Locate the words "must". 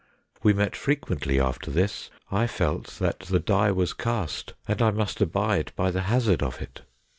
4.89-5.21